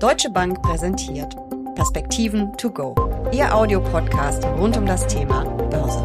Deutsche 0.00 0.30
Bank 0.30 0.62
präsentiert 0.62 1.36
Perspektiven 1.74 2.56
to 2.56 2.70
go. 2.70 2.94
Ihr 3.34 3.54
Audiopodcast 3.54 4.42
rund 4.46 4.74
um 4.78 4.86
das 4.86 5.06
Thema 5.06 5.44
Börse. 5.44 6.00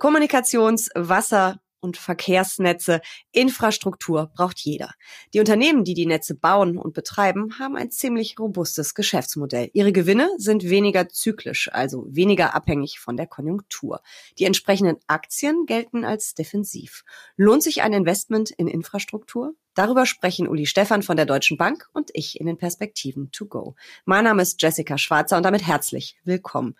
Kommunikations-, 0.00 0.90
Wasser- 0.96 1.60
und 1.78 1.96
Verkehrsnetze, 1.96 3.00
Infrastruktur 3.30 4.32
braucht 4.34 4.58
jeder. 4.58 4.90
Die 5.34 5.38
Unternehmen, 5.38 5.84
die 5.84 5.94
die 5.94 6.06
Netze 6.06 6.34
bauen 6.34 6.78
und 6.78 6.94
betreiben, 6.94 7.60
haben 7.60 7.76
ein 7.76 7.92
ziemlich 7.92 8.36
robustes 8.36 8.94
Geschäftsmodell. 8.94 9.70
Ihre 9.72 9.92
Gewinne 9.92 10.30
sind 10.36 10.68
weniger 10.68 11.08
zyklisch, 11.08 11.70
also 11.72 12.06
weniger 12.08 12.56
abhängig 12.56 12.98
von 12.98 13.16
der 13.16 13.28
Konjunktur. 13.28 14.00
Die 14.40 14.44
entsprechenden 14.46 14.96
Aktien 15.06 15.64
gelten 15.66 16.04
als 16.04 16.34
defensiv. 16.34 17.04
Lohnt 17.36 17.62
sich 17.62 17.82
ein 17.82 17.92
Investment 17.92 18.50
in 18.50 18.66
Infrastruktur? 18.66 19.54
Darüber 19.76 20.06
sprechen 20.06 20.48
Uli 20.48 20.64
Stefan 20.64 21.02
von 21.02 21.18
der 21.18 21.26
Deutschen 21.26 21.58
Bank 21.58 21.86
und 21.92 22.08
ich 22.14 22.40
in 22.40 22.46
den 22.46 22.56
Perspektiven 22.56 23.30
to 23.30 23.44
go. 23.44 23.76
Mein 24.06 24.24
Name 24.24 24.40
ist 24.40 24.60
Jessica 24.62 24.96
Schwarzer 24.96 25.36
und 25.36 25.42
damit 25.42 25.66
herzlich 25.66 26.16
willkommen. 26.24 26.76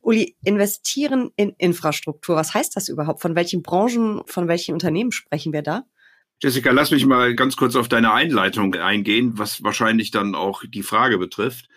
Uli, 0.00 0.36
investieren 0.44 1.32
in 1.34 1.54
Infrastruktur, 1.58 2.36
was 2.36 2.54
heißt 2.54 2.76
das 2.76 2.88
überhaupt? 2.88 3.20
Von 3.20 3.34
welchen 3.34 3.62
Branchen, 3.62 4.22
von 4.26 4.46
welchen 4.46 4.74
Unternehmen 4.74 5.10
sprechen 5.10 5.52
wir 5.52 5.62
da? 5.62 5.86
Jessica, 6.40 6.70
lass 6.70 6.92
mich 6.92 7.04
mal 7.04 7.34
ganz 7.34 7.56
kurz 7.56 7.74
auf 7.74 7.88
deine 7.88 8.12
Einleitung 8.12 8.76
eingehen, 8.76 9.32
was 9.36 9.64
wahrscheinlich 9.64 10.12
dann 10.12 10.36
auch 10.36 10.62
die 10.68 10.84
Frage 10.84 11.18
betrifft. 11.18 11.68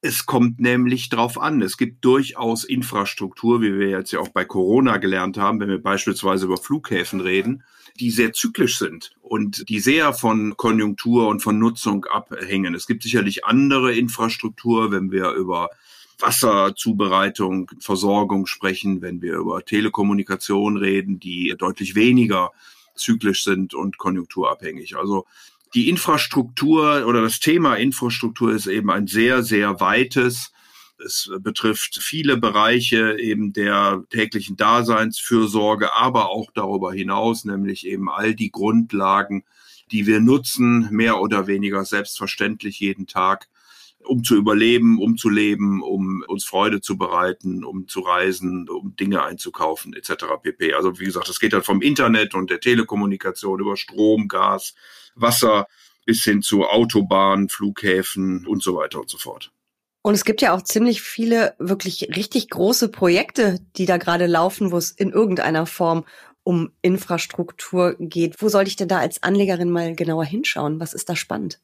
Es 0.00 0.24
kommt 0.24 0.58
nämlich 0.58 1.10
drauf 1.10 1.38
an. 1.38 1.60
Es 1.60 1.76
gibt 1.76 2.02
durchaus 2.02 2.64
Infrastruktur, 2.64 3.60
wie 3.60 3.78
wir 3.78 3.90
jetzt 3.90 4.12
ja 4.12 4.20
auch 4.20 4.28
bei 4.28 4.46
Corona 4.46 4.96
gelernt 4.96 5.36
haben, 5.36 5.60
wenn 5.60 5.68
wir 5.68 5.82
beispielsweise 5.82 6.46
über 6.46 6.56
Flughäfen 6.56 7.20
reden, 7.20 7.62
die 8.00 8.10
sehr 8.10 8.32
zyklisch 8.32 8.78
sind 8.78 9.12
und 9.22 9.68
die 9.68 9.78
sehr 9.78 10.12
von 10.12 10.56
Konjunktur 10.56 11.28
und 11.28 11.40
von 11.40 11.58
Nutzung 11.58 12.04
abhängen. 12.06 12.74
Es 12.74 12.86
gibt 12.86 13.02
sicherlich 13.02 13.44
andere 13.44 13.94
Infrastruktur, 13.94 14.90
wenn 14.90 15.10
wir 15.10 15.30
über 15.30 15.70
Wasserzubereitung, 16.18 17.70
Versorgung 17.78 18.46
sprechen, 18.46 19.02
wenn 19.02 19.22
wir 19.22 19.34
über 19.34 19.64
Telekommunikation 19.64 20.76
reden, 20.76 21.20
die 21.20 21.54
deutlich 21.56 21.94
weniger 21.94 22.52
zyklisch 22.94 23.44
sind 23.44 23.74
und 23.74 23.98
konjunkturabhängig. 23.98 24.96
Also 24.96 25.26
die 25.74 25.88
Infrastruktur 25.88 27.06
oder 27.06 27.22
das 27.22 27.40
Thema 27.40 27.74
Infrastruktur 27.74 28.52
ist 28.52 28.66
eben 28.66 28.90
ein 28.90 29.06
sehr, 29.06 29.42
sehr 29.42 29.80
weites. 29.80 30.52
Es 31.02 31.30
betrifft 31.40 31.98
viele 32.00 32.36
Bereiche 32.36 33.18
eben 33.18 33.52
der 33.52 34.04
täglichen 34.10 34.56
Daseinsfürsorge, 34.56 35.92
aber 35.94 36.30
auch 36.30 36.50
darüber 36.54 36.92
hinaus, 36.92 37.44
nämlich 37.44 37.86
eben 37.86 38.08
all 38.08 38.34
die 38.34 38.50
Grundlagen, 38.50 39.44
die 39.90 40.06
wir 40.06 40.20
nutzen, 40.20 40.88
mehr 40.90 41.20
oder 41.20 41.46
weniger 41.46 41.84
selbstverständlich 41.84 42.80
jeden 42.80 43.06
Tag 43.06 43.48
um 44.04 44.22
zu 44.22 44.36
überleben, 44.36 45.00
um 45.00 45.16
zu 45.16 45.28
leben, 45.28 45.82
um 45.82 46.24
uns 46.28 46.44
Freude 46.44 46.80
zu 46.80 46.96
bereiten, 46.96 47.64
um 47.64 47.88
zu 47.88 48.00
reisen, 48.00 48.68
um 48.68 48.94
Dinge 48.96 49.22
einzukaufen 49.22 49.94
etc. 49.94 50.24
pp. 50.42 50.74
Also 50.74 50.98
wie 51.00 51.04
gesagt, 51.04 51.28
es 51.28 51.40
geht 51.40 51.52
dann 51.52 51.62
vom 51.62 51.82
Internet 51.82 52.34
und 52.34 52.50
der 52.50 52.60
Telekommunikation 52.60 53.60
über 53.60 53.76
Strom, 53.76 54.28
Gas, 54.28 54.74
Wasser 55.14 55.66
bis 56.04 56.22
hin 56.22 56.42
zu 56.42 56.64
Autobahnen, 56.64 57.48
Flughäfen 57.48 58.46
und 58.46 58.62
so 58.62 58.76
weiter 58.76 59.00
und 59.00 59.08
so 59.08 59.18
fort. 59.18 59.53
Und 60.06 60.12
es 60.12 60.26
gibt 60.26 60.42
ja 60.42 60.52
auch 60.52 60.60
ziemlich 60.60 61.00
viele 61.00 61.54
wirklich 61.58 62.10
richtig 62.14 62.50
große 62.50 62.90
Projekte, 62.90 63.58
die 63.76 63.86
da 63.86 63.96
gerade 63.96 64.26
laufen, 64.26 64.70
wo 64.70 64.76
es 64.76 64.90
in 64.90 65.10
irgendeiner 65.10 65.64
Form 65.64 66.04
um 66.42 66.72
Infrastruktur 66.82 67.96
geht. 67.98 68.34
Wo 68.42 68.50
sollte 68.50 68.68
ich 68.68 68.76
denn 68.76 68.88
da 68.88 68.98
als 68.98 69.22
Anlegerin 69.22 69.70
mal 69.70 69.94
genauer 69.94 70.26
hinschauen? 70.26 70.78
Was 70.78 70.92
ist 70.92 71.08
da 71.08 71.16
spannend? 71.16 71.58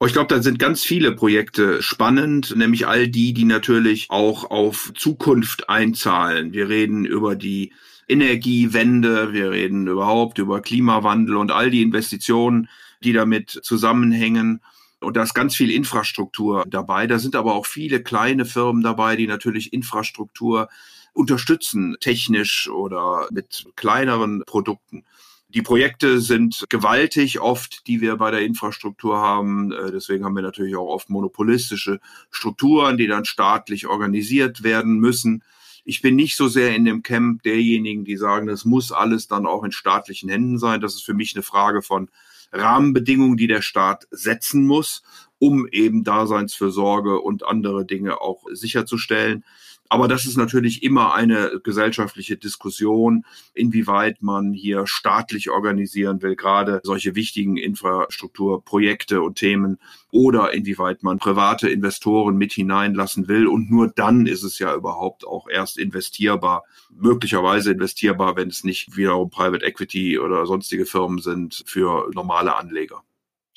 Oh, 0.00 0.04
ich 0.04 0.12
glaube, 0.12 0.32
da 0.32 0.42
sind 0.42 0.58
ganz 0.58 0.82
viele 0.84 1.12
Projekte 1.12 1.80
spannend, 1.80 2.54
nämlich 2.54 2.86
all 2.86 3.08
die, 3.08 3.32
die 3.32 3.46
natürlich 3.46 4.10
auch 4.10 4.50
auf 4.50 4.92
Zukunft 4.94 5.70
einzahlen. 5.70 6.52
Wir 6.52 6.68
reden 6.68 7.06
über 7.06 7.36
die 7.36 7.72
Energiewende, 8.06 9.32
wir 9.32 9.50
reden 9.50 9.86
überhaupt 9.86 10.36
über 10.36 10.60
Klimawandel 10.60 11.36
und 11.36 11.52
all 11.52 11.70
die 11.70 11.80
Investitionen, 11.80 12.68
die 13.02 13.14
damit 13.14 13.48
zusammenhängen. 13.62 14.60
Und 15.00 15.16
da 15.16 15.22
ist 15.22 15.34
ganz 15.34 15.54
viel 15.54 15.70
Infrastruktur 15.70 16.64
dabei. 16.68 17.06
Da 17.06 17.18
sind 17.18 17.36
aber 17.36 17.54
auch 17.54 17.66
viele 17.66 18.02
kleine 18.02 18.44
Firmen 18.44 18.82
dabei, 18.82 19.16
die 19.16 19.26
natürlich 19.26 19.72
Infrastruktur 19.72 20.68
unterstützen, 21.12 21.96
technisch 22.00 22.68
oder 22.68 23.28
mit 23.30 23.66
kleineren 23.76 24.42
Produkten. 24.46 25.04
Die 25.50 25.62
Projekte 25.62 26.20
sind 26.20 26.66
gewaltig 26.68 27.40
oft, 27.40 27.86
die 27.86 28.02
wir 28.02 28.16
bei 28.16 28.30
der 28.30 28.42
Infrastruktur 28.42 29.18
haben. 29.18 29.72
Äh, 29.72 29.92
deswegen 29.92 30.24
haben 30.24 30.36
wir 30.36 30.42
natürlich 30.42 30.76
auch 30.76 30.88
oft 30.88 31.08
monopolistische 31.08 32.00
Strukturen, 32.30 32.98
die 32.98 33.06
dann 33.06 33.24
staatlich 33.24 33.86
organisiert 33.86 34.62
werden 34.62 34.98
müssen. 34.98 35.42
Ich 35.84 36.02
bin 36.02 36.16
nicht 36.16 36.36
so 36.36 36.48
sehr 36.48 36.76
in 36.76 36.84
dem 36.84 37.02
Camp 37.02 37.42
derjenigen, 37.44 38.04
die 38.04 38.18
sagen, 38.18 38.46
das 38.46 38.66
muss 38.66 38.92
alles 38.92 39.26
dann 39.26 39.46
auch 39.46 39.64
in 39.64 39.72
staatlichen 39.72 40.28
Händen 40.28 40.58
sein. 40.58 40.82
Das 40.82 40.94
ist 40.94 41.04
für 41.04 41.14
mich 41.14 41.34
eine 41.34 41.42
Frage 41.42 41.80
von 41.80 42.10
Rahmenbedingungen, 42.52 43.36
die 43.36 43.46
der 43.46 43.62
Staat 43.62 44.06
setzen 44.10 44.66
muss, 44.66 45.02
um 45.38 45.66
eben 45.70 46.04
Daseinsfürsorge 46.04 47.20
und 47.20 47.44
andere 47.46 47.84
Dinge 47.84 48.20
auch 48.20 48.44
sicherzustellen. 48.52 49.44
Aber 49.88 50.06
das 50.06 50.26
ist 50.26 50.36
natürlich 50.36 50.82
immer 50.82 51.14
eine 51.14 51.60
gesellschaftliche 51.62 52.36
Diskussion, 52.36 53.24
inwieweit 53.54 54.22
man 54.22 54.52
hier 54.52 54.86
staatlich 54.86 55.48
organisieren 55.50 56.20
will, 56.20 56.36
gerade 56.36 56.80
solche 56.82 57.14
wichtigen 57.14 57.56
Infrastrukturprojekte 57.56 59.22
und 59.22 59.36
Themen, 59.36 59.78
oder 60.10 60.52
inwieweit 60.52 61.02
man 61.02 61.18
private 61.18 61.68
Investoren 61.68 62.36
mit 62.36 62.52
hineinlassen 62.52 63.28
will. 63.28 63.46
Und 63.46 63.70
nur 63.70 63.88
dann 63.88 64.26
ist 64.26 64.42
es 64.42 64.58
ja 64.58 64.74
überhaupt 64.74 65.26
auch 65.26 65.48
erst 65.48 65.78
investierbar, 65.78 66.64
möglicherweise 66.90 67.72
investierbar, 67.72 68.36
wenn 68.36 68.48
es 68.48 68.64
nicht 68.64 68.96
wiederum 68.96 69.30
Private 69.30 69.64
Equity 69.64 70.18
oder 70.18 70.46
sonstige 70.46 70.86
Firmen 70.86 71.20
sind 71.20 71.62
für 71.66 72.10
normale 72.14 72.56
Anleger. 72.56 73.02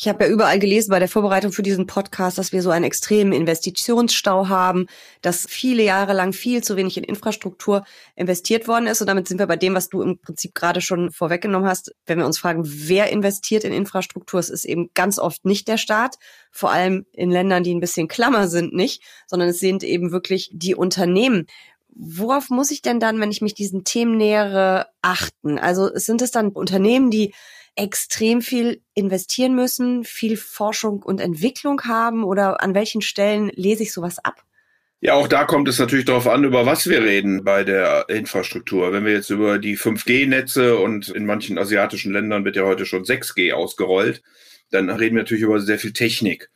Ich 0.03 0.07
habe 0.07 0.23
ja 0.23 0.31
überall 0.31 0.57
gelesen 0.57 0.89
bei 0.89 0.97
der 0.97 1.07
Vorbereitung 1.07 1.51
für 1.51 1.61
diesen 1.61 1.85
Podcast, 1.85 2.39
dass 2.39 2.51
wir 2.51 2.63
so 2.63 2.71
einen 2.71 2.85
extremen 2.85 3.33
Investitionsstau 3.33 4.47
haben, 4.47 4.87
dass 5.21 5.45
viele 5.47 5.83
Jahre 5.83 6.13
lang 6.13 6.33
viel 6.33 6.63
zu 6.63 6.75
wenig 6.75 6.97
in 6.97 7.03
Infrastruktur 7.03 7.85
investiert 8.15 8.67
worden 8.67 8.87
ist. 8.87 9.01
Und 9.01 9.05
damit 9.05 9.27
sind 9.27 9.37
wir 9.37 9.45
bei 9.45 9.57
dem, 9.57 9.75
was 9.75 9.89
du 9.89 10.01
im 10.01 10.17
Prinzip 10.17 10.55
gerade 10.55 10.81
schon 10.81 11.11
vorweggenommen 11.11 11.69
hast. 11.69 11.93
Wenn 12.07 12.17
wir 12.17 12.25
uns 12.25 12.39
fragen, 12.39 12.63
wer 12.65 13.11
investiert 13.11 13.63
in 13.63 13.73
Infrastruktur, 13.73 14.39
es 14.39 14.49
ist 14.49 14.65
eben 14.65 14.89
ganz 14.95 15.19
oft 15.19 15.45
nicht 15.45 15.67
der 15.67 15.77
Staat, 15.77 16.15
vor 16.49 16.71
allem 16.71 17.05
in 17.11 17.29
Ländern, 17.29 17.61
die 17.61 17.75
ein 17.75 17.79
bisschen 17.79 18.07
klammer 18.07 18.47
sind, 18.47 18.73
nicht, 18.73 19.03
sondern 19.27 19.49
es 19.49 19.59
sind 19.59 19.83
eben 19.83 20.11
wirklich 20.11 20.49
die 20.51 20.73
Unternehmen 20.73 21.45
worauf 21.93 22.49
muss 22.49 22.71
ich 22.71 22.81
denn 22.81 23.01
dann, 23.01 23.19
wenn 23.19 23.31
ich 23.31 23.41
mich 23.41 23.53
diesen 23.53 23.83
Themen 23.83 24.15
nähere, 24.15 24.87
achten? 25.01 25.59
Also 25.59 25.89
sind 25.93 26.21
es 26.21 26.31
dann 26.31 26.47
Unternehmen, 26.47 27.11
die 27.11 27.33
extrem 27.75 28.41
viel 28.41 28.81
investieren 28.93 29.55
müssen, 29.55 30.03
viel 30.03 30.37
Forschung 30.37 31.01
und 31.01 31.21
Entwicklung 31.21 31.81
haben 31.83 32.23
oder 32.23 32.61
an 32.61 32.75
welchen 32.75 33.01
Stellen 33.01 33.51
lese 33.55 33.83
ich 33.83 33.93
sowas 33.93 34.19
ab? 34.19 34.43
Ja, 35.03 35.15
auch 35.15 35.27
da 35.27 35.45
kommt 35.45 35.67
es 35.67 35.79
natürlich 35.79 36.05
darauf 36.05 36.27
an, 36.27 36.43
über 36.43 36.67
was 36.67 36.87
wir 36.87 37.01
reden 37.01 37.43
bei 37.43 37.63
der 37.63 38.05
Infrastruktur. 38.07 38.93
Wenn 38.93 39.03
wir 39.03 39.13
jetzt 39.13 39.31
über 39.31 39.57
die 39.57 39.75
5G-Netze 39.75 40.77
und 40.77 41.09
in 41.09 41.25
manchen 41.25 41.57
asiatischen 41.57 42.13
Ländern 42.13 42.45
wird 42.45 42.55
ja 42.55 42.65
heute 42.65 42.85
schon 42.85 43.03
6G 43.03 43.51
ausgerollt, 43.51 44.21
dann 44.69 44.91
reden 44.91 45.15
wir 45.15 45.23
natürlich 45.23 45.43
über 45.43 45.59
sehr 45.59 45.79
viel 45.79 45.93
Technik. 45.93 46.51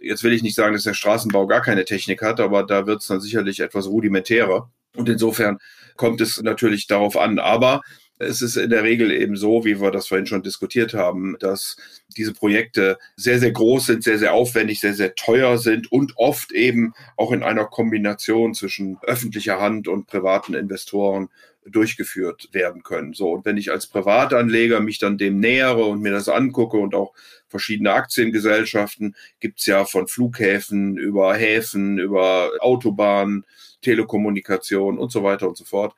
Jetzt 0.00 0.24
will 0.24 0.32
ich 0.32 0.42
nicht 0.42 0.54
sagen, 0.54 0.72
dass 0.72 0.84
der 0.84 0.94
Straßenbau 0.94 1.46
gar 1.46 1.60
keine 1.60 1.84
Technik 1.84 2.22
hat, 2.22 2.40
aber 2.40 2.62
da 2.62 2.86
wird 2.86 3.02
es 3.02 3.08
dann 3.08 3.20
sicherlich 3.20 3.60
etwas 3.60 3.86
rudimentärer. 3.86 4.70
Und 4.96 5.10
insofern 5.10 5.58
kommt 5.96 6.22
es 6.22 6.40
natürlich 6.40 6.86
darauf 6.86 7.18
an. 7.18 7.38
Aber 7.38 7.82
es 8.20 8.42
ist 8.42 8.56
in 8.56 8.70
der 8.70 8.82
Regel 8.82 9.10
eben 9.10 9.34
so, 9.34 9.64
wie 9.64 9.80
wir 9.80 9.90
das 9.90 10.08
vorhin 10.08 10.26
schon 10.26 10.42
diskutiert 10.42 10.92
haben, 10.92 11.36
dass 11.40 11.76
diese 12.16 12.34
Projekte 12.34 12.98
sehr, 13.16 13.38
sehr 13.38 13.50
groß 13.50 13.86
sind, 13.86 14.04
sehr, 14.04 14.18
sehr 14.18 14.34
aufwendig, 14.34 14.80
sehr, 14.80 14.94
sehr 14.94 15.14
teuer 15.14 15.56
sind 15.56 15.90
und 15.90 16.12
oft 16.16 16.52
eben 16.52 16.92
auch 17.16 17.32
in 17.32 17.42
einer 17.42 17.64
Kombination 17.64 18.54
zwischen 18.54 18.98
öffentlicher 19.02 19.58
Hand 19.58 19.88
und 19.88 20.06
privaten 20.06 20.52
Investoren 20.52 21.30
durchgeführt 21.64 22.50
werden 22.52 22.82
können. 22.82 23.14
So, 23.14 23.32
und 23.32 23.44
wenn 23.46 23.56
ich 23.56 23.70
als 23.70 23.86
Privatanleger 23.86 24.80
mich 24.80 24.98
dann 24.98 25.18
dem 25.18 25.40
nähere 25.40 25.84
und 25.84 26.00
mir 26.00 26.12
das 26.12 26.28
angucke 26.28 26.76
und 26.76 26.94
auch 26.94 27.14
verschiedene 27.48 27.92
Aktiengesellschaften, 27.92 29.16
gibt's 29.40 29.66
ja 29.66 29.84
von 29.86 30.08
Flughäfen 30.08 30.98
über 30.98 31.34
Häfen, 31.34 31.98
über 31.98 32.50
Autobahnen, 32.60 33.46
Telekommunikation 33.80 34.98
und 34.98 35.10
so 35.10 35.22
weiter 35.22 35.48
und 35.48 35.56
so 35.56 35.64
fort 35.64 35.94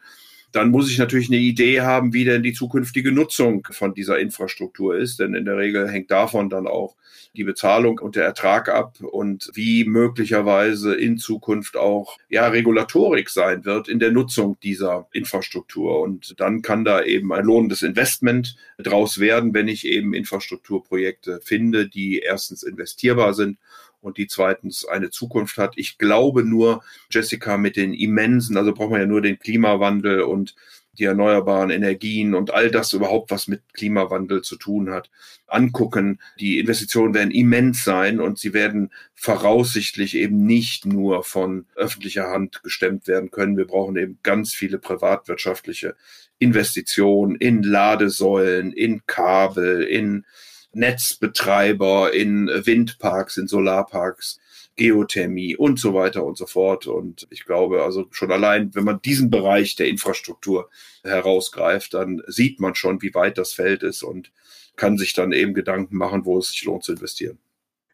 dann 0.52 0.70
muss 0.70 0.90
ich 0.90 0.98
natürlich 0.98 1.28
eine 1.28 1.38
Idee 1.38 1.80
haben, 1.80 2.12
wie 2.12 2.24
denn 2.24 2.42
die 2.42 2.52
zukünftige 2.52 3.10
Nutzung 3.10 3.66
von 3.70 3.94
dieser 3.94 4.18
Infrastruktur 4.18 4.96
ist. 4.96 5.18
Denn 5.18 5.34
in 5.34 5.44
der 5.44 5.56
Regel 5.56 5.88
hängt 5.88 6.10
davon 6.10 6.50
dann 6.50 6.66
auch 6.66 6.94
die 7.34 7.44
Bezahlung 7.44 7.98
und 7.98 8.14
der 8.16 8.24
Ertrag 8.24 8.68
ab 8.68 8.98
und 9.00 9.50
wie 9.54 9.84
möglicherweise 9.84 10.94
in 10.94 11.16
Zukunft 11.16 11.76
auch 11.76 12.18
ja 12.28 12.46
Regulatorik 12.48 13.30
sein 13.30 13.64
wird 13.64 13.88
in 13.88 13.98
der 13.98 14.12
Nutzung 14.12 14.58
dieser 14.62 15.08
Infrastruktur. 15.12 16.00
Und 16.00 16.38
dann 16.38 16.60
kann 16.60 16.84
da 16.84 17.02
eben 17.02 17.32
ein 17.32 17.44
lohnendes 17.44 17.82
Investment 17.82 18.56
draus 18.78 19.18
werden, 19.18 19.54
wenn 19.54 19.68
ich 19.68 19.86
eben 19.86 20.12
Infrastrukturprojekte 20.12 21.40
finde, 21.42 21.88
die 21.88 22.18
erstens 22.18 22.62
investierbar 22.62 23.32
sind 23.32 23.58
und 24.02 24.18
die 24.18 24.26
zweitens 24.26 24.84
eine 24.84 25.10
Zukunft 25.10 25.56
hat. 25.56 25.74
Ich 25.76 25.96
glaube 25.96 26.44
nur, 26.44 26.82
Jessica, 27.10 27.56
mit 27.56 27.76
den 27.76 27.94
immensen, 27.94 28.56
also 28.56 28.74
braucht 28.74 28.90
man 28.90 29.00
ja 29.00 29.06
nur 29.06 29.22
den 29.22 29.38
Klimawandel 29.38 30.22
und 30.22 30.54
die 30.98 31.04
erneuerbaren 31.04 31.70
Energien 31.70 32.34
und 32.34 32.52
all 32.52 32.70
das 32.70 32.92
überhaupt, 32.92 33.30
was 33.30 33.48
mit 33.48 33.62
Klimawandel 33.72 34.42
zu 34.42 34.56
tun 34.56 34.90
hat, 34.90 35.10
angucken. 35.46 36.20
Die 36.38 36.58
Investitionen 36.58 37.14
werden 37.14 37.30
immens 37.30 37.82
sein 37.82 38.20
und 38.20 38.38
sie 38.38 38.52
werden 38.52 38.90
voraussichtlich 39.14 40.14
eben 40.14 40.44
nicht 40.44 40.84
nur 40.84 41.24
von 41.24 41.66
öffentlicher 41.76 42.28
Hand 42.28 42.62
gestemmt 42.62 43.06
werden 43.06 43.30
können. 43.30 43.56
Wir 43.56 43.66
brauchen 43.66 43.96
eben 43.96 44.18
ganz 44.22 44.52
viele 44.52 44.78
privatwirtschaftliche 44.78 45.96
Investitionen 46.38 47.36
in 47.36 47.62
Ladesäulen, 47.62 48.72
in 48.72 49.06
Kabel, 49.06 49.84
in 49.84 50.26
Netzbetreiber, 50.72 52.12
in 52.12 52.48
Windparks, 52.48 53.36
in 53.36 53.46
Solarparks, 53.46 54.40
Geothermie 54.76 55.56
und 55.56 55.78
so 55.78 55.92
weiter 55.94 56.24
und 56.24 56.38
so 56.38 56.46
fort. 56.46 56.86
Und 56.86 57.26
ich 57.30 57.44
glaube, 57.44 57.82
also 57.82 58.06
schon 58.10 58.32
allein, 58.32 58.74
wenn 58.74 58.84
man 58.84 59.02
diesen 59.02 59.30
Bereich 59.30 59.76
der 59.76 59.88
Infrastruktur 59.88 60.70
herausgreift, 61.02 61.94
dann 61.94 62.22
sieht 62.26 62.60
man 62.60 62.74
schon, 62.74 63.02
wie 63.02 63.14
weit 63.14 63.38
das 63.38 63.52
Feld 63.52 63.82
ist 63.82 64.02
und 64.02 64.32
kann 64.76 64.96
sich 64.96 65.12
dann 65.12 65.32
eben 65.32 65.54
Gedanken 65.54 65.96
machen, 65.96 66.24
wo 66.24 66.38
es 66.38 66.50
sich 66.50 66.64
lohnt 66.64 66.84
zu 66.84 66.92
investieren. 66.92 67.38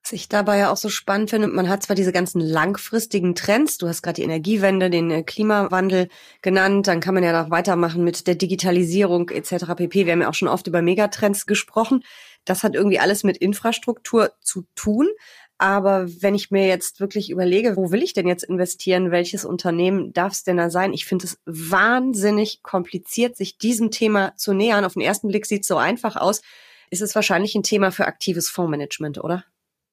Was 0.04 0.12
ich 0.12 0.28
dabei 0.28 0.56
ja 0.56 0.72
auch 0.72 0.76
so 0.76 0.88
spannend 0.88 1.28
finde, 1.28 1.48
man 1.48 1.68
hat 1.68 1.82
zwar 1.82 1.94
diese 1.94 2.12
ganzen 2.12 2.40
langfristigen 2.40 3.34
Trends, 3.34 3.76
du 3.76 3.88
hast 3.88 4.00
gerade 4.00 4.14
die 4.14 4.22
Energiewende, 4.22 4.88
den 4.88 5.10
äh, 5.10 5.22
Klimawandel 5.22 6.08
genannt, 6.40 6.86
dann 6.86 7.00
kann 7.00 7.12
man 7.12 7.24
ja 7.24 7.42
noch 7.42 7.50
weitermachen 7.50 8.04
mit 8.04 8.26
der 8.26 8.36
Digitalisierung 8.36 9.28
etc. 9.28 9.66
pp. 9.76 10.06
Wir 10.06 10.12
haben 10.12 10.22
ja 10.22 10.30
auch 10.30 10.34
schon 10.34 10.48
oft 10.48 10.66
über 10.66 10.80
Megatrends 10.80 11.44
gesprochen. 11.44 12.04
Das 12.44 12.62
hat 12.62 12.74
irgendwie 12.74 12.98
alles 12.98 13.24
mit 13.24 13.36
Infrastruktur 13.36 14.32
zu 14.40 14.64
tun. 14.74 15.08
Aber 15.58 16.06
wenn 16.22 16.36
ich 16.36 16.52
mir 16.52 16.68
jetzt 16.68 17.00
wirklich 17.00 17.30
überlege, 17.30 17.76
wo 17.76 17.90
will 17.90 18.04
ich 18.04 18.12
denn 18.12 18.28
jetzt 18.28 18.44
investieren, 18.44 19.10
welches 19.10 19.44
Unternehmen 19.44 20.12
darf 20.12 20.32
es 20.32 20.44
denn 20.44 20.56
da 20.56 20.70
sein? 20.70 20.92
Ich 20.92 21.04
finde 21.04 21.26
es 21.26 21.38
wahnsinnig 21.46 22.62
kompliziert, 22.62 23.36
sich 23.36 23.58
diesem 23.58 23.90
Thema 23.90 24.36
zu 24.36 24.52
nähern. 24.52 24.84
Auf 24.84 24.92
den 24.92 25.02
ersten 25.02 25.28
Blick 25.28 25.46
sieht 25.46 25.62
es 25.62 25.68
so 25.68 25.76
einfach 25.76 26.14
aus. 26.14 26.42
Ist 26.90 27.02
es 27.02 27.16
wahrscheinlich 27.16 27.56
ein 27.56 27.64
Thema 27.64 27.90
für 27.90 28.06
aktives 28.06 28.48
Fondsmanagement, 28.48 29.18
oder? 29.18 29.44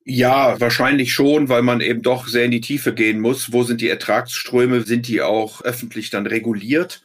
Ja, 0.08 0.60
wahrscheinlich 0.62 1.12
schon, 1.12 1.50
weil 1.50 1.64
man 1.64 1.82
eben 1.82 2.04
doch 2.04 2.28
sehr 2.28 2.46
in 2.46 2.52
die 2.52 2.62
Tiefe 2.62 2.94
gehen 2.94 3.20
muss. 3.20 3.52
Wo 3.52 3.64
sind 3.64 3.82
die 3.82 3.90
Ertragsströme? 3.90 4.82
Sind 4.82 5.08
die 5.08 5.24
auch 5.24 5.64
öffentlich 5.64 6.12
dann 6.12 6.28
reguliert? 6.28 7.02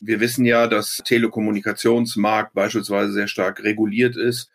Wir 0.00 0.18
wissen 0.18 0.44
ja, 0.44 0.66
dass 0.66 1.00
Telekommunikationsmarkt 1.04 2.54
beispielsweise 2.54 3.12
sehr 3.12 3.28
stark 3.28 3.62
reguliert 3.62 4.16
ist. 4.16 4.50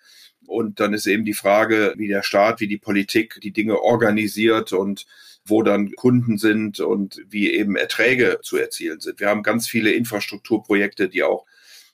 Und 0.48 0.80
dann 0.80 0.94
ist 0.94 1.08
eben 1.08 1.26
die 1.26 1.34
Frage, 1.34 1.94
wie 1.98 2.08
der 2.08 2.24
Staat, 2.24 2.60
wie 2.60 2.68
die 2.68 2.78
Politik 2.78 3.40
die 3.42 3.52
Dinge 3.52 3.82
organisiert 3.82 4.74
und 4.74 5.06
wo 5.46 5.62
dann 5.62 5.92
Kunden 5.94 6.38
sind 6.38 6.80
und 6.80 7.22
wie 7.30 7.52
eben 7.54 7.76
Erträge 7.76 8.40
zu 8.42 8.58
erzielen 8.58 9.00
sind. 9.00 9.20
Wir 9.20 9.30
haben 9.30 9.44
ganz 9.44 9.68
viele 9.68 9.92
Infrastrukturprojekte, 9.92 11.08
die 11.08 11.24
auch 11.24 11.46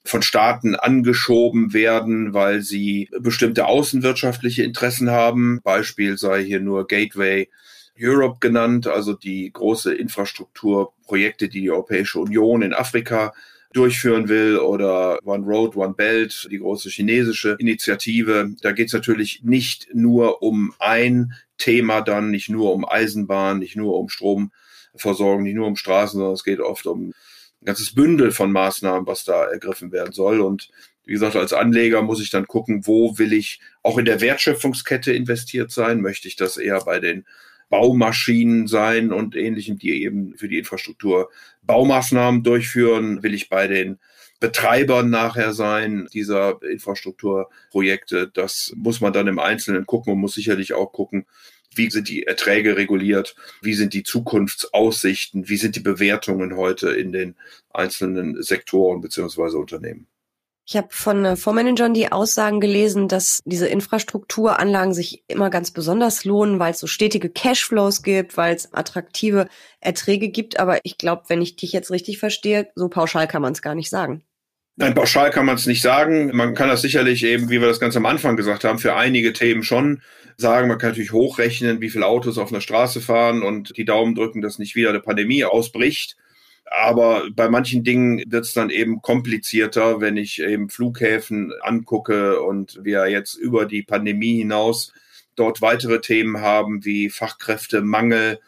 von 0.03 0.21
Staaten 0.21 0.75
angeschoben 0.75 1.73
werden, 1.73 2.33
weil 2.33 2.61
sie 2.61 3.09
bestimmte 3.19 3.65
außenwirtschaftliche 3.67 4.63
Interessen 4.63 5.11
haben. 5.11 5.61
Beispiel 5.63 6.17
sei 6.17 6.43
hier 6.43 6.59
nur 6.59 6.87
Gateway 6.87 7.49
Europe 7.99 8.37
genannt, 8.39 8.87
also 8.87 9.13
die 9.13 9.51
große 9.51 9.93
Infrastrukturprojekte, 9.93 11.49
die 11.49 11.61
die 11.61 11.71
Europäische 11.71 12.19
Union 12.19 12.61
in 12.61 12.73
Afrika 12.73 13.33
durchführen 13.73 14.27
will 14.27 14.57
oder 14.57 15.19
One 15.23 15.45
Road, 15.45 15.75
One 15.75 15.93
Belt, 15.93 16.47
die 16.51 16.59
große 16.59 16.89
chinesische 16.89 17.55
Initiative. 17.59 18.53
Da 18.61 18.71
geht 18.71 18.87
es 18.87 18.93
natürlich 18.93 19.41
nicht 19.43 19.87
nur 19.93 20.41
um 20.43 20.73
ein 20.79 21.33
Thema 21.57 22.01
dann, 22.01 22.31
nicht 22.31 22.49
nur 22.49 22.73
um 22.73 22.87
Eisenbahn, 22.87 23.59
nicht 23.59 23.75
nur 23.75 23.97
um 23.97 24.09
Stromversorgung, 24.09 25.43
nicht 25.43 25.55
nur 25.55 25.67
um 25.67 25.75
Straßen, 25.75 26.17
sondern 26.17 26.33
es 26.33 26.43
geht 26.43 26.59
oft 26.59 26.85
um 26.85 27.09
ein 27.09 27.65
ganzes 27.65 27.93
Bündel 27.93 28.31
von 28.31 28.51
Maßnahmen, 28.51 29.07
was 29.07 29.23
da 29.23 29.45
ergriffen 29.45 29.91
werden 29.91 30.11
soll. 30.11 30.41
Und 30.41 30.69
wie 31.05 31.13
gesagt, 31.13 31.35
als 31.35 31.53
Anleger 31.53 32.01
muss 32.01 32.21
ich 32.21 32.29
dann 32.29 32.47
gucken, 32.47 32.85
wo 32.85 33.17
will 33.17 33.33
ich 33.33 33.59
auch 33.83 33.97
in 33.97 34.05
der 34.05 34.21
Wertschöpfungskette 34.21 35.13
investiert 35.13 35.71
sein? 35.71 36.01
Möchte 36.01 36.27
ich 36.27 36.35
das 36.35 36.57
eher 36.57 36.79
bei 36.81 36.99
den 36.99 37.25
Baumaschinen 37.71 38.67
sein 38.67 39.11
und 39.11 39.35
ähnlichem, 39.35 39.79
die 39.79 40.03
eben 40.03 40.37
für 40.37 40.47
die 40.47 40.59
Infrastruktur 40.59 41.31
Baumaßnahmen 41.63 42.43
durchführen? 42.43 43.23
Will 43.23 43.33
ich 43.33 43.49
bei 43.49 43.67
den 43.67 43.97
Betreibern 44.39 45.09
nachher 45.09 45.53
sein 45.53 46.07
dieser 46.13 46.61
Infrastrukturprojekte? 46.61 48.29
Das 48.31 48.73
muss 48.75 49.01
man 49.01 49.13
dann 49.13 49.27
im 49.27 49.39
Einzelnen 49.39 49.87
gucken 49.87 50.13
und 50.13 50.19
muss 50.19 50.35
sicherlich 50.35 50.73
auch 50.73 50.91
gucken, 50.91 51.25
wie 51.73 51.89
sind 51.89 52.09
die 52.09 52.23
Erträge 52.23 52.75
reguliert, 52.75 53.35
wie 53.61 53.73
sind 53.73 53.93
die 53.93 54.03
Zukunftsaussichten, 54.03 55.47
wie 55.47 55.57
sind 55.57 55.77
die 55.77 55.79
Bewertungen 55.79 56.57
heute 56.57 56.91
in 56.91 57.13
den 57.13 57.35
einzelnen 57.71 58.43
Sektoren 58.43 58.99
beziehungsweise 58.99 59.57
Unternehmen. 59.57 60.07
Ich 60.71 60.77
habe 60.77 60.87
von 60.91 61.25
äh, 61.25 61.35
Fondsmanagern 61.35 61.93
die 61.93 62.13
Aussagen 62.13 62.61
gelesen, 62.61 63.09
dass 63.09 63.41
diese 63.43 63.67
Infrastrukturanlagen 63.67 64.93
sich 64.93 65.21
immer 65.27 65.49
ganz 65.49 65.71
besonders 65.71 66.23
lohnen, 66.23 66.59
weil 66.59 66.71
es 66.71 66.79
so 66.79 66.87
stetige 66.87 67.29
Cashflows 67.29 68.03
gibt, 68.03 68.37
weil 68.37 68.55
es 68.55 68.73
attraktive 68.73 69.49
Erträge 69.81 70.29
gibt. 70.29 70.61
Aber 70.61 70.79
ich 70.83 70.97
glaube, 70.97 71.23
wenn 71.27 71.41
ich 71.41 71.57
dich 71.57 71.73
jetzt 71.73 71.91
richtig 71.91 72.19
verstehe, 72.19 72.69
so 72.73 72.87
pauschal 72.87 73.27
kann 73.27 73.41
man 73.41 73.51
es 73.51 73.61
gar 73.61 73.75
nicht 73.75 73.89
sagen. 73.89 74.23
Nein, 74.77 74.95
pauschal 74.95 75.29
kann 75.31 75.45
man 75.45 75.55
es 75.57 75.65
nicht 75.65 75.81
sagen. 75.81 76.31
Man 76.33 76.55
kann 76.55 76.69
das 76.69 76.81
sicherlich 76.81 77.25
eben, 77.25 77.49
wie 77.49 77.59
wir 77.59 77.67
das 77.67 77.81
ganz 77.81 77.97
am 77.97 78.05
Anfang 78.05 78.37
gesagt 78.37 78.63
haben, 78.63 78.79
für 78.79 78.95
einige 78.95 79.33
Themen 79.33 79.63
schon 79.63 80.01
sagen. 80.37 80.69
Man 80.69 80.77
kann 80.77 80.91
natürlich 80.91 81.11
hochrechnen, 81.11 81.81
wie 81.81 81.89
viele 81.89 82.05
Autos 82.05 82.37
auf 82.37 82.49
einer 82.49 82.61
Straße 82.61 83.01
fahren 83.01 83.43
und 83.43 83.75
die 83.75 83.83
Daumen 83.83 84.15
drücken, 84.15 84.41
dass 84.41 84.57
nicht 84.57 84.75
wieder 84.75 84.91
eine 84.91 85.01
Pandemie 85.01 85.43
ausbricht. 85.43 86.15
Aber 86.73 87.29
bei 87.35 87.49
manchen 87.49 87.83
Dingen 87.83 88.23
wird 88.27 88.45
es 88.45 88.53
dann 88.53 88.69
eben 88.69 89.01
komplizierter, 89.01 89.99
wenn 89.99 90.15
ich 90.15 90.41
eben 90.41 90.69
Flughäfen 90.69 91.51
angucke 91.61 92.41
und 92.41 92.79
wir 92.81 93.07
jetzt 93.07 93.35
über 93.35 93.65
die 93.65 93.83
Pandemie 93.83 94.37
hinaus 94.37 94.93
dort 95.35 95.61
weitere 95.61 95.99
Themen 95.99 96.39
haben 96.39 96.85
wie 96.85 97.09
Fachkräftemangel, 97.09 98.39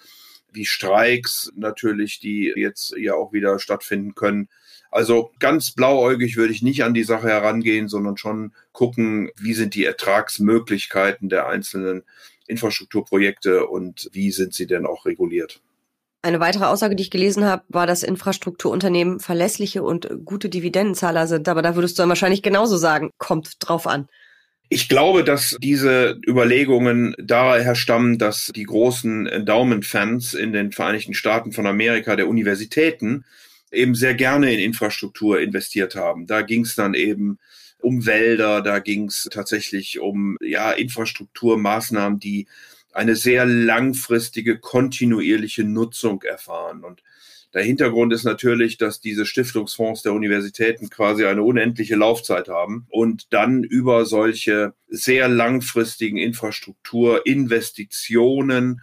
wie 0.53 0.65
Streiks 0.65 1.51
natürlich, 1.57 2.21
die 2.21 2.53
jetzt 2.55 2.95
ja 2.95 3.13
auch 3.13 3.33
wieder 3.33 3.59
stattfinden 3.59 4.15
können. 4.15 4.47
Also 4.89 5.31
ganz 5.39 5.71
blauäugig 5.71 6.37
würde 6.37 6.53
ich 6.53 6.61
nicht 6.61 6.85
an 6.85 6.93
die 6.93 7.03
Sache 7.03 7.27
herangehen, 7.27 7.89
sondern 7.89 8.15
schon 8.15 8.53
gucken, 8.71 9.31
wie 9.35 9.53
sind 9.53 9.75
die 9.75 9.83
Ertragsmöglichkeiten 9.83 11.27
der 11.27 11.47
einzelnen 11.47 12.03
Infrastrukturprojekte 12.47 13.67
und 13.67 14.09
wie 14.13 14.31
sind 14.31 14.53
sie 14.53 14.67
denn 14.67 14.85
auch 14.85 15.05
reguliert. 15.05 15.61
Eine 16.23 16.39
weitere 16.39 16.63
Aussage, 16.63 16.95
die 16.95 17.03
ich 17.03 17.11
gelesen 17.11 17.43
habe, 17.43 17.63
war, 17.67 17.85
dass 17.85 18.01
Infrastrukturunternehmen 18.01 19.19
verlässliche 19.19 19.83
und 19.83 20.07
gute 20.23 20.47
Dividendenzahler 20.47 21.27
sind. 21.27 21.49
Aber 21.49 21.61
da 21.61 21.75
würdest 21.75 21.97
du 21.97 22.01
dann 22.01 22.09
wahrscheinlich 22.09 22.41
genauso 22.41 22.77
sagen, 22.77 23.11
kommt 23.17 23.57
drauf 23.59 23.85
an. 23.87 24.07
Ich 24.69 24.87
glaube, 24.87 25.25
dass 25.25 25.57
diese 25.61 26.17
Überlegungen 26.25 27.13
daher 27.19 27.75
stammen, 27.75 28.19
dass 28.19 28.51
die 28.55 28.63
großen 28.63 29.27
Endowment-Fans 29.27 30.33
in 30.33 30.53
den 30.53 30.71
Vereinigten 30.71 31.13
Staaten 31.13 31.51
von 31.51 31.67
Amerika 31.67 32.15
der 32.15 32.29
Universitäten 32.29 33.25
eben 33.69 33.93
sehr 33.93 34.13
gerne 34.13 34.53
in 34.53 34.61
Infrastruktur 34.61 35.41
investiert 35.41 35.95
haben. 35.95 36.25
Da 36.25 36.41
ging 36.41 36.61
es 36.61 36.75
dann 36.75 36.93
eben 36.93 37.37
um 37.81 38.05
Wälder, 38.05 38.61
da 38.61 38.79
ging 38.79 39.07
es 39.07 39.27
tatsächlich 39.29 39.99
um 39.99 40.37
ja 40.41 40.71
Infrastrukturmaßnahmen, 40.71 42.19
die 42.19 42.47
eine 42.93 43.15
sehr 43.15 43.45
langfristige, 43.45 44.57
kontinuierliche 44.59 45.63
Nutzung 45.63 46.23
erfahren. 46.23 46.83
Und 46.83 47.03
der 47.53 47.63
Hintergrund 47.63 48.11
ist 48.13 48.23
natürlich, 48.23 48.77
dass 48.77 48.99
diese 48.99 49.27
Stiftungsfonds 49.27 50.01
der 50.01 50.13
Universitäten 50.13 50.89
quasi 50.89 51.25
eine 51.25 51.43
unendliche 51.43 51.95
Laufzeit 51.95 52.47
haben 52.47 52.87
und 52.89 53.31
dann 53.33 53.63
über 53.63 54.05
solche 54.05 54.73
sehr 54.87 55.27
langfristigen 55.27 56.17
Infrastrukturinvestitionen 56.17 58.81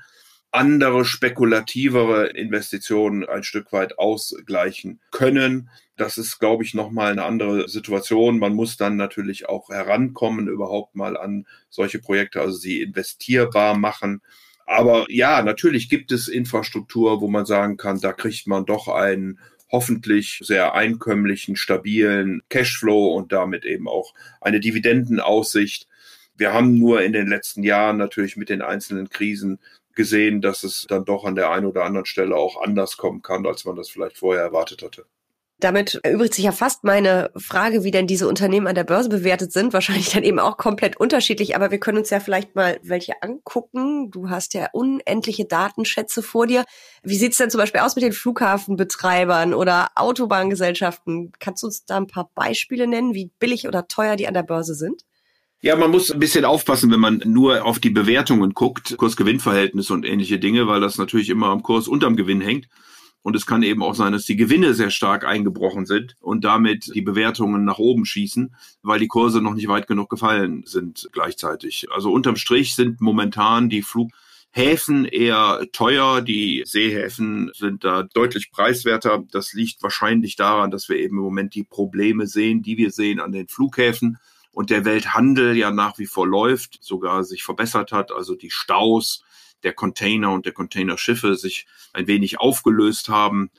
andere 0.52 1.04
spekulativere 1.04 2.28
Investitionen 2.28 3.24
ein 3.24 3.44
Stück 3.44 3.72
weit 3.72 3.98
ausgleichen 3.98 5.00
können. 5.10 5.70
Das 5.96 6.18
ist, 6.18 6.38
glaube 6.38 6.64
ich, 6.64 6.74
nochmal 6.74 7.12
eine 7.12 7.24
andere 7.24 7.68
Situation. 7.68 8.38
Man 8.38 8.54
muss 8.54 8.76
dann 8.76 8.96
natürlich 8.96 9.48
auch 9.48 9.68
herankommen, 9.68 10.48
überhaupt 10.48 10.96
mal 10.96 11.16
an 11.16 11.46
solche 11.68 12.00
Projekte, 12.00 12.40
also 12.40 12.56
sie 12.56 12.82
investierbar 12.82 13.76
machen. 13.76 14.22
Aber 14.66 15.06
ja, 15.08 15.42
natürlich 15.42 15.88
gibt 15.88 16.10
es 16.12 16.28
Infrastruktur, 16.28 17.20
wo 17.20 17.28
man 17.28 17.46
sagen 17.46 17.76
kann, 17.76 18.00
da 18.00 18.12
kriegt 18.12 18.46
man 18.46 18.64
doch 18.66 18.88
einen 18.88 19.38
hoffentlich 19.70 20.40
sehr 20.42 20.74
einkömmlichen, 20.74 21.56
stabilen 21.56 22.42
Cashflow 22.48 23.14
und 23.14 23.32
damit 23.32 23.64
eben 23.64 23.88
auch 23.88 24.14
eine 24.40 24.60
Dividendenaussicht. 24.60 25.86
Wir 26.36 26.52
haben 26.52 26.78
nur 26.78 27.02
in 27.02 27.12
den 27.12 27.28
letzten 27.28 27.62
Jahren 27.62 27.98
natürlich 27.98 28.36
mit 28.36 28.48
den 28.48 28.62
einzelnen 28.62 29.10
Krisen 29.10 29.58
gesehen, 30.00 30.40
dass 30.40 30.62
es 30.62 30.86
dann 30.88 31.04
doch 31.04 31.24
an 31.24 31.34
der 31.34 31.50
einen 31.50 31.66
oder 31.66 31.84
anderen 31.84 32.06
Stelle 32.06 32.34
auch 32.34 32.62
anders 32.62 32.96
kommen 32.96 33.20
kann, 33.20 33.46
als 33.46 33.66
man 33.66 33.76
das 33.76 33.90
vielleicht 33.90 34.16
vorher 34.16 34.42
erwartet 34.42 34.82
hatte. 34.82 35.04
Damit 35.58 36.00
erübrigt 36.02 36.32
sich 36.32 36.46
ja 36.46 36.52
fast 36.52 36.84
meine 36.84 37.30
Frage, 37.36 37.84
wie 37.84 37.90
denn 37.90 38.06
diese 38.06 38.26
Unternehmen 38.26 38.66
an 38.66 38.74
der 38.74 38.84
Börse 38.84 39.10
bewertet 39.10 39.52
sind. 39.52 39.74
Wahrscheinlich 39.74 40.08
dann 40.08 40.22
eben 40.22 40.38
auch 40.38 40.56
komplett 40.56 40.96
unterschiedlich, 40.96 41.54
aber 41.54 41.70
wir 41.70 41.78
können 41.78 41.98
uns 41.98 42.08
ja 42.08 42.18
vielleicht 42.18 42.54
mal 42.54 42.80
welche 42.82 43.22
angucken. 43.22 44.10
Du 44.10 44.30
hast 44.30 44.54
ja 44.54 44.68
unendliche 44.72 45.44
Datenschätze 45.44 46.22
vor 46.22 46.46
dir. 46.46 46.64
Wie 47.02 47.16
sieht's 47.16 47.36
denn 47.36 47.50
zum 47.50 47.60
Beispiel 47.60 47.82
aus 47.82 47.94
mit 47.94 48.04
den 48.04 48.14
Flughafenbetreibern 48.14 49.52
oder 49.52 49.90
Autobahngesellschaften? 49.96 51.32
Kannst 51.38 51.62
du 51.62 51.66
uns 51.66 51.84
da 51.84 51.98
ein 51.98 52.06
paar 52.06 52.30
Beispiele 52.34 52.86
nennen, 52.86 53.12
wie 53.12 53.30
billig 53.38 53.68
oder 53.68 53.86
teuer 53.86 54.16
die 54.16 54.28
an 54.28 54.34
der 54.34 54.44
Börse 54.44 54.74
sind? 54.74 55.04
Ja, 55.62 55.76
man 55.76 55.90
muss 55.90 56.10
ein 56.10 56.18
bisschen 56.18 56.46
aufpassen, 56.46 56.90
wenn 56.90 57.00
man 57.00 57.22
nur 57.26 57.66
auf 57.66 57.78
die 57.78 57.90
Bewertungen 57.90 58.54
guckt, 58.54 58.96
Kurs-Gewinn-Verhältnisse 58.96 59.92
und 59.92 60.06
ähnliche 60.06 60.38
Dinge, 60.38 60.66
weil 60.66 60.80
das 60.80 60.96
natürlich 60.96 61.28
immer 61.28 61.48
am 61.48 61.62
Kurs 61.62 61.86
unterm 61.86 62.16
Gewinn 62.16 62.40
hängt. 62.40 62.66
Und 63.20 63.36
es 63.36 63.44
kann 63.44 63.62
eben 63.62 63.82
auch 63.82 63.94
sein, 63.94 64.14
dass 64.14 64.24
die 64.24 64.36
Gewinne 64.36 64.72
sehr 64.72 64.88
stark 64.88 65.26
eingebrochen 65.26 65.84
sind 65.84 66.16
und 66.20 66.44
damit 66.44 66.90
die 66.94 67.02
Bewertungen 67.02 67.66
nach 67.66 67.78
oben 67.78 68.06
schießen, 68.06 68.54
weil 68.80 68.98
die 68.98 69.08
Kurse 69.08 69.42
noch 69.42 69.52
nicht 69.52 69.68
weit 69.68 69.86
genug 69.86 70.08
gefallen 70.08 70.62
sind 70.64 71.10
gleichzeitig. 71.12 71.88
Also 71.92 72.10
unterm 72.10 72.36
Strich 72.36 72.74
sind 72.74 73.02
momentan 73.02 73.68
die 73.68 73.82
Flughäfen 73.82 75.04
eher 75.04 75.66
teuer, 75.72 76.22
die 76.22 76.62
Seehäfen 76.64 77.50
sind 77.52 77.84
da 77.84 78.04
deutlich 78.04 78.50
preiswerter. 78.50 79.22
Das 79.30 79.52
liegt 79.52 79.82
wahrscheinlich 79.82 80.36
daran, 80.36 80.70
dass 80.70 80.88
wir 80.88 80.96
eben 80.96 81.18
im 81.18 81.22
Moment 81.22 81.54
die 81.54 81.64
Probleme 81.64 82.26
sehen, 82.26 82.62
die 82.62 82.78
wir 82.78 82.90
sehen 82.90 83.20
an 83.20 83.32
den 83.32 83.48
Flughäfen 83.48 84.16
und 84.52 84.70
der 84.70 84.84
Welthandel 84.84 85.56
ja 85.56 85.70
nach 85.70 85.98
wie 85.98 86.06
vor 86.06 86.26
läuft, 86.26 86.78
sogar 86.82 87.24
sich 87.24 87.42
verbessert 87.42 87.92
hat. 87.92 88.12
Also 88.12 88.34
die 88.34 88.50
Staus 88.50 89.22
der 89.62 89.72
Container 89.72 90.32
und 90.32 90.46
der 90.46 90.52
Containerschiffe 90.52 91.34
sich 91.34 91.66
ein 91.92 92.06
wenig 92.06 92.40
aufgelöst 92.40 93.08
haben. 93.08 93.50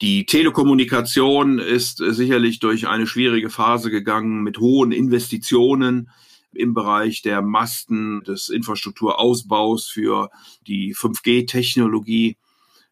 Die 0.00 0.24
Telekommunikation 0.24 1.58
ist 1.58 1.98
sicherlich 1.98 2.58
durch 2.58 2.88
eine 2.88 3.06
schwierige 3.06 3.50
Phase 3.50 3.90
gegangen 3.90 4.42
mit 4.42 4.58
hohen 4.58 4.92
Investitionen 4.92 6.10
im 6.52 6.74
Bereich 6.74 7.22
der 7.22 7.42
Masten, 7.42 8.24
des 8.24 8.48
Infrastrukturausbaus 8.48 9.88
für 9.88 10.30
die 10.66 10.94
5G-Technologie. 10.94 12.38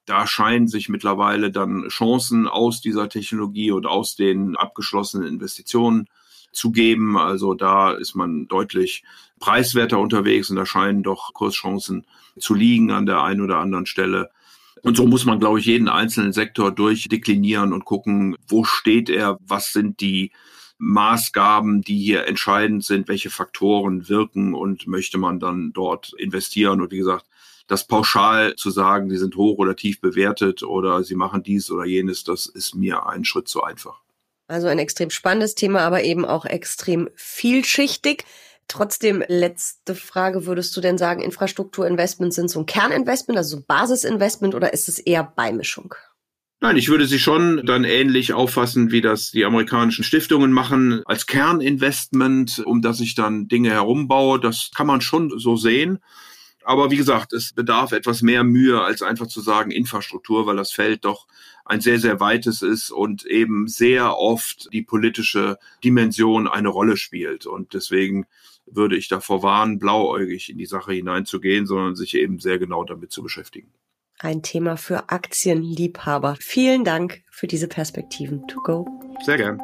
Da 0.05 0.26
scheinen 0.26 0.69
sich 0.69 0.88
mittlerweile 0.88 1.50
dann 1.50 1.88
Chancen 1.88 2.47
aus 2.47 2.81
dieser 2.81 3.09
Technologie 3.09 3.71
und 3.73 3.87
aus 3.87 4.14
den 4.14 4.57
abgeschlossenen 4.57 5.26
Investitionen 5.26 6.09
zu 6.52 6.71
geben. 6.71 7.17
Also 7.17 7.55
da 7.55 7.93
ist 7.93 8.14
man 8.14 8.49
deutlich 8.49 9.05
preiswerter 9.38 9.99
unterwegs 9.99 10.50
und 10.50 10.57
da 10.57 10.67
scheinen 10.67 11.02
doch 11.02 11.33
Kurschancen 11.35 12.07
zu 12.38 12.55
liegen 12.55 12.90
an 12.90 13.07
der 13.07 13.23
einen 13.23 13.40
oder 13.40 13.59
anderen 13.59 13.87
Stelle. 13.87 14.31
Und 14.83 14.97
so 14.97 15.07
muss 15.07 15.25
man, 15.25 15.40
glaube 15.40 15.59
ich, 15.59 15.67
jeden 15.67 15.88
einzelnen 15.88 16.33
Sektor 16.33 16.71
durchdeklinieren 16.71 17.73
und 17.73 17.85
gucken, 17.85 18.37
wo 18.47 18.64
steht 18.64 19.11
er, 19.11 19.38
was 19.40 19.73
sind 19.73 20.00
die 20.00 20.31
Maßgaben, 20.78 21.83
die 21.83 21.99
hier 21.99 22.26
entscheidend 22.26 22.85
sind, 22.85 23.09
welche 23.09 23.31
Faktoren 23.31 24.09
wirken 24.09 24.55
und 24.55 24.87
möchte 24.87 25.19
man 25.19 25.40
dann 25.40 25.73
dort 25.73 26.12
investieren. 26.17 26.81
Und 26.81 26.93
wie 26.93 26.99
gesagt, 26.99 27.26
das 27.67 27.87
pauschal 27.87 28.55
zu 28.55 28.71
sagen, 28.71 29.11
sie 29.11 29.19
sind 29.19 29.37
hoch 29.37 29.59
oder 29.59 29.76
tief 29.76 30.00
bewertet 30.00 30.62
oder 30.62 31.02
sie 31.02 31.17
machen 31.17 31.43
dies 31.43 31.71
oder 31.71 31.85
jenes, 31.85 32.25
das 32.25 32.47
ist 32.47 32.75
mir 32.75 33.07
ein 33.07 33.25
Schritt 33.25 33.49
zu 33.49 33.62
einfach. 33.62 34.00
Also 34.49 34.67
ein 34.67 34.78
extrem 34.78 35.11
spannendes 35.11 35.55
Thema, 35.55 35.81
aber 35.81 36.02
eben 36.02 36.25
auch 36.25 36.47
extrem 36.47 37.11
vielschichtig. 37.14 38.25
Trotzdem, 38.67 39.23
letzte 39.28 39.95
Frage, 39.95 40.47
würdest 40.47 40.76
du 40.76 40.81
denn 40.81 40.99
sagen, 40.99 41.23
Infrastrukturinvestments 41.23 42.37
sind 42.37 42.50
so 42.50 42.61
ein 42.61 42.67
Kerninvestment, 42.67 43.37
also 43.37 43.59
so 43.59 43.64
Basisinvestment 43.67 44.55
oder 44.55 44.73
ist 44.73 44.88
es 44.88 44.99
eher 44.99 45.23
Beimischung? 45.23 45.95
Nein, 46.61 46.76
ich 46.76 46.88
würde 46.88 47.07
sie 47.07 47.21
schon 47.21 47.64
dann 47.67 47.85
ähnlich 47.85 48.33
auffassen, 48.33 48.90
wie 48.90 49.00
das 49.00 49.31
die 49.31 49.45
amerikanischen 49.45 50.02
Stiftungen 50.02 50.50
machen, 50.50 51.02
als 51.05 51.26
Kerninvestment, 51.26 52.62
um 52.64 52.83
das 52.83 53.00
ich 53.00 53.14
dann 53.14 53.47
Dinge 53.47 53.71
herumbaue. 53.71 54.40
Das 54.40 54.71
kann 54.75 54.87
man 54.87 55.00
schon 55.00 55.38
so 55.38 55.57
sehen. 55.57 55.99
Aber 56.64 56.90
wie 56.90 56.97
gesagt, 56.97 57.33
es 57.33 57.52
bedarf 57.52 57.93
etwas 57.93 58.23
mehr 58.23 58.45
Mühe, 58.45 58.83
als 58.83 59.02
einfach 59.02 59.28
zu 59.28 59.40
sagen 59.40 59.71
Infrastruktur, 59.71 60.47
weil 60.47 60.57
das 60.57 60.73
Feld 60.73 61.05
doch 61.05 61.26
ein 61.69 61.81
sehr, 61.81 61.99
sehr 61.99 62.19
weites 62.19 62.63
ist 62.63 62.91
und 62.91 63.27
eben 63.27 63.69
sehr 63.69 64.19
oft 64.19 64.73
die 64.73 64.83
politische 64.83 65.59
Dimension 65.85 66.49
eine 66.49 66.69
Rolle 66.69 66.97
spielt. 66.97 67.47
Und 67.47 67.75
deswegen 67.75 68.27
würde 68.67 68.97
ich 68.97 69.09
davor 69.09 69.43
warnen, 69.43 69.79
blauäugig 69.79 70.51
in 70.51 70.59
die 70.59 70.67
Sache 70.67 70.93
hineinzugehen, 70.93 71.67
sondern 71.67 71.95
sich 71.95 72.15
eben 72.15 72.41
sehr 72.41 72.59
genau 72.59 72.85
damit 72.85 73.13
zu 73.13 73.23
beschäftigen. 73.23 73.73
Ein 74.19 74.43
Thema 74.43 74.77
für 74.77 75.11
Aktienliebhaber. 75.11 76.37
Vielen 76.41 76.85
Dank 76.85 77.23
für 77.31 77.47
diese 77.47 77.69
Perspektiven. 77.69 78.49
To 78.49 78.61
go. 78.63 78.87
Sehr 79.25 79.37
gern. 79.37 79.61